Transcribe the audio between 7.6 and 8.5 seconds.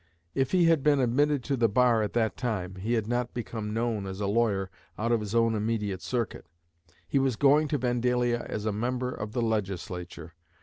to Vandalia